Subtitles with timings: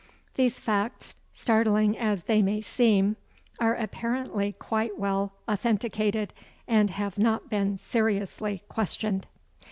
[0.33, 3.17] These facts, startling as they may seem,
[3.59, 6.33] are apparently quite well authenticated
[6.67, 9.27] and have not been seriously questioned.